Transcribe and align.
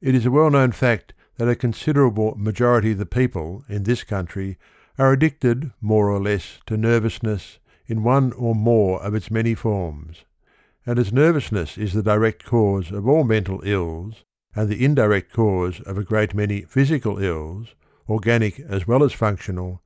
It 0.00 0.14
is 0.14 0.24
a 0.24 0.30
well 0.30 0.48
known 0.48 0.70
fact 0.70 1.12
that 1.38 1.48
a 1.48 1.56
considerable 1.56 2.36
majority 2.36 2.92
of 2.92 2.98
the 2.98 3.06
people 3.06 3.64
in 3.68 3.82
this 3.82 4.04
country 4.04 4.56
are 4.96 5.12
addicted 5.12 5.72
more 5.80 6.08
or 6.08 6.20
less 6.20 6.60
to 6.66 6.76
nervousness 6.76 7.58
in 7.88 8.04
one 8.04 8.32
or 8.34 8.54
more 8.54 9.02
of 9.02 9.16
its 9.16 9.28
many 9.28 9.56
forms; 9.56 10.24
and 10.86 11.00
as 11.00 11.12
nervousness 11.12 11.76
is 11.76 11.94
the 11.94 12.02
direct 12.04 12.44
cause 12.44 12.92
of 12.92 13.08
all 13.08 13.24
mental 13.24 13.60
ills, 13.64 14.22
and 14.54 14.68
the 14.68 14.84
indirect 14.84 15.32
cause 15.32 15.80
of 15.80 15.98
a 15.98 16.04
great 16.04 16.32
many 16.32 16.60
physical 16.60 17.18
ills, 17.18 17.74
organic 18.08 18.60
as 18.60 18.86
well 18.86 19.02
as 19.02 19.12
functional, 19.12 19.82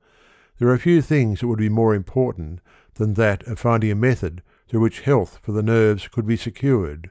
there 0.59 0.69
are 0.69 0.77
few 0.77 1.01
things 1.01 1.39
that 1.39 1.47
would 1.47 1.57
be 1.57 1.69
more 1.69 1.95
important 1.95 2.59
than 2.95 3.15
that 3.15 3.41
of 3.47 3.57
finding 3.57 3.89
a 3.89 3.95
method 3.95 4.43
through 4.67 4.81
which 4.81 5.01
health 5.01 5.39
for 5.41 5.53
the 5.53 5.63
nerves 5.63 6.07
could 6.07 6.27
be 6.27 6.37
secured. 6.37 7.09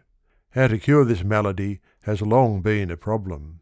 How 0.54 0.66
to 0.66 0.78
cure 0.78 1.06
this 1.06 1.24
malady 1.24 1.80
has 2.02 2.20
long 2.20 2.60
been 2.60 2.90
a 2.90 2.96
problem. 2.98 3.60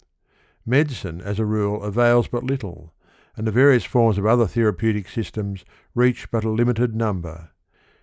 Medicine 0.67 1.21
as 1.21 1.39
a 1.39 1.45
rule 1.45 1.85
avails 1.85 2.27
but 2.27 2.43
little, 2.43 2.93
and 3.37 3.47
the 3.47 3.53
various 3.53 3.85
forms 3.85 4.19
of 4.19 4.27
other 4.27 4.49
therapeutic 4.49 5.09
systems 5.09 5.65
reach 5.95 6.29
but 6.33 6.43
a 6.43 6.51
limited 6.51 6.97
number. 6.97 7.51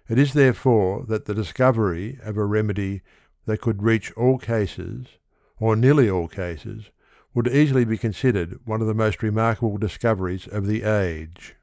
It 0.07 0.17
is 0.17 0.31
therefore 0.31 1.03
that 1.09 1.25
the 1.25 1.33
discovery 1.33 2.17
of 2.23 2.37
a 2.37 2.45
remedy 2.45 3.01
that 3.45 3.59
could 3.59 3.83
reach 3.83 4.13
all 4.13 4.37
cases, 4.37 5.07
or 5.59 5.75
nearly 5.75 6.09
all 6.09 6.29
cases, 6.29 6.89
would 7.33 7.49
easily 7.49 7.83
be 7.83 7.97
considered 7.97 8.57
one 8.63 8.79
of 8.79 8.87
the 8.87 8.93
most 8.93 9.21
remarkable 9.21 9.77
discoveries 9.77 10.47
of 10.47 10.65
the 10.65 10.83
age. 10.83 11.55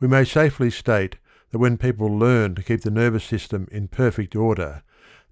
We 0.00 0.08
may 0.08 0.24
safely 0.24 0.70
state 0.70 1.18
that 1.50 1.58
when 1.58 1.76
people 1.76 2.08
learn 2.08 2.54
to 2.54 2.62
keep 2.62 2.80
the 2.80 2.90
nervous 2.90 3.24
system 3.24 3.68
in 3.70 3.88
perfect 3.88 4.34
order, 4.34 4.82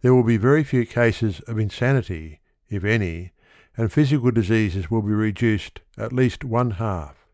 there 0.05 0.15
will 0.15 0.23
be 0.23 0.37
very 0.37 0.63
few 0.63 0.85
cases 0.85 1.41
of 1.49 1.59
insanity, 1.59 2.39
if 2.69 2.85
any, 2.85 3.33
and 3.75 3.91
physical 3.91 4.31
diseases 4.31 4.91
will 4.91 5.01
be 5.01 5.15
reduced 5.15 5.81
at 5.97 6.13
least 6.13 6.45
one 6.45 6.73
half. 6.73 7.25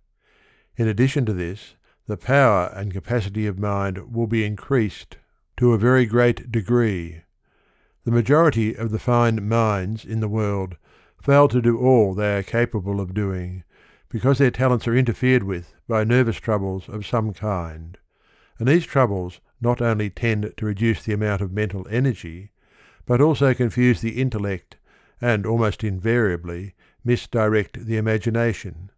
In 0.77 0.87
addition 0.87 1.27
to 1.27 1.33
this, 1.33 1.75
the 2.07 2.17
power 2.17 2.73
and 2.77 2.93
capacity 2.93 3.49
of 3.49 3.59
mind 3.59 4.15
will 4.15 4.29
be 4.29 4.45
increased 4.45 5.17
to 5.57 5.73
a 5.73 5.79
very 5.79 6.07
great 6.07 6.53
degree. 6.53 7.23
The 8.05 8.13
majority 8.13 8.77
of 8.77 8.93
the 8.93 9.01
fine 9.01 9.49
minds 9.49 10.05
in 10.05 10.21
the 10.21 10.29
world 10.29 10.77
fail 11.21 11.49
to 11.49 11.61
do 11.61 11.77
all 11.77 12.15
they 12.15 12.39
are 12.39 12.45
capable 12.45 13.01
of 13.01 13.15
doing, 13.15 13.65
because 14.09 14.39
their 14.39 14.53
talents 14.53 14.87
are 14.87 14.95
interfered 14.95 15.43
with 15.43 15.75
by 15.89 16.05
nervous 16.05 16.37
troubles 16.37 16.89
of 16.89 17.05
some 17.05 17.33
kind; 17.35 17.99
and 18.61 18.69
these 18.69 18.87
troubles 18.87 19.41
not 19.61 19.83
only 19.83 20.09
tend 20.09 20.55
to 20.57 20.67
reduce 20.67 21.03
the 21.03 21.13
amount 21.13 21.43
of 21.43 21.51
mental 21.51 21.85
energy, 21.91 22.53
but 23.11 23.21
also 23.21 23.53
confuse 23.53 24.01
the 24.01 24.21
intellect 24.21 24.77
and 25.21 25.45
almost 25.45 25.83
invariably 25.83 26.77
misdirect 27.03 27.85
the 27.87 27.97
imagination. 27.97 28.89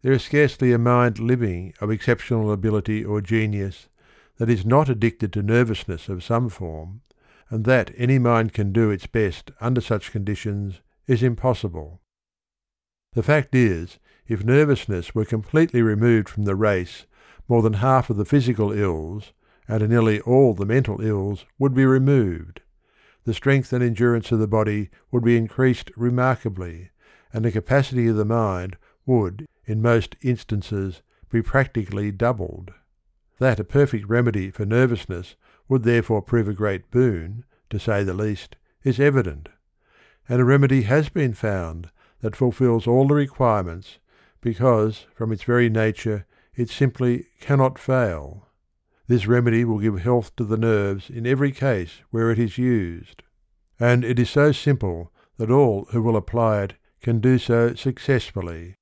There 0.00 0.14
is 0.14 0.22
scarcely 0.22 0.72
a 0.72 0.78
mind 0.78 1.18
living 1.18 1.74
of 1.78 1.90
exceptional 1.90 2.50
ability 2.50 3.04
or 3.04 3.20
genius 3.20 3.88
that 4.38 4.48
is 4.48 4.64
not 4.64 4.88
addicted 4.88 5.34
to 5.34 5.42
nervousness 5.42 6.08
of 6.08 6.24
some 6.24 6.48
form, 6.48 7.02
and 7.50 7.66
that 7.66 7.90
any 7.98 8.18
mind 8.18 8.54
can 8.54 8.72
do 8.72 8.88
its 8.88 9.06
best 9.06 9.50
under 9.60 9.82
such 9.82 10.12
conditions 10.12 10.80
is 11.06 11.22
impossible. 11.22 12.00
The 13.12 13.22
fact 13.22 13.54
is, 13.54 13.98
if 14.26 14.46
nervousness 14.46 15.14
were 15.14 15.26
completely 15.26 15.82
removed 15.82 16.30
from 16.30 16.44
the 16.44 16.56
race, 16.56 17.04
more 17.46 17.60
than 17.60 17.74
half 17.74 18.08
of 18.08 18.16
the 18.16 18.24
physical 18.24 18.72
ills, 18.72 19.32
and 19.68 19.86
nearly 19.90 20.22
all 20.22 20.54
the 20.54 20.64
mental 20.64 21.02
ills, 21.02 21.44
would 21.58 21.74
be 21.74 21.84
removed. 21.84 22.62
The 23.24 23.34
strength 23.34 23.72
and 23.72 23.82
endurance 23.82 24.32
of 24.32 24.38
the 24.38 24.46
body 24.46 24.90
would 25.10 25.24
be 25.24 25.36
increased 25.36 25.90
remarkably, 25.96 26.90
and 27.32 27.44
the 27.44 27.52
capacity 27.52 28.06
of 28.06 28.16
the 28.16 28.24
mind 28.24 28.76
would 29.04 29.46
in 29.66 29.82
most 29.82 30.16
instances 30.22 31.02
be 31.30 31.42
practically 31.42 32.10
doubled. 32.10 32.72
That 33.38 33.60
a 33.60 33.64
perfect 33.64 34.08
remedy 34.08 34.50
for 34.50 34.64
nervousness 34.64 35.36
would 35.68 35.82
therefore 35.82 36.22
prove 36.22 36.48
a 36.48 36.54
great 36.54 36.90
boon, 36.90 37.44
to 37.70 37.78
say 37.78 38.02
the 38.02 38.14
least, 38.14 38.56
is 38.82 38.98
evident. 38.98 39.50
And 40.28 40.40
a 40.40 40.44
remedy 40.44 40.82
has 40.82 41.08
been 41.08 41.34
found 41.34 41.90
that 42.20 42.36
fulfils 42.36 42.86
all 42.86 43.06
the 43.06 43.14
requirements, 43.14 43.98
because 44.40 45.06
from 45.14 45.32
its 45.32 45.42
very 45.42 45.68
nature 45.68 46.26
it 46.54 46.70
simply 46.70 47.26
cannot 47.40 47.78
fail. 47.78 48.47
This 49.08 49.26
remedy 49.26 49.64
will 49.64 49.78
give 49.78 50.00
health 50.00 50.36
to 50.36 50.44
the 50.44 50.58
nerves 50.58 51.08
in 51.08 51.26
every 51.26 51.50
case 51.50 52.02
where 52.10 52.30
it 52.30 52.38
is 52.38 52.58
used. 52.58 53.22
And 53.80 54.04
it 54.04 54.18
is 54.18 54.28
so 54.28 54.52
simple 54.52 55.10
that 55.38 55.50
all 55.50 55.86
who 55.90 56.02
will 56.02 56.16
apply 56.16 56.62
it 56.62 56.74
can 57.00 57.18
do 57.18 57.38
so 57.38 57.74
successfully. 57.74 58.74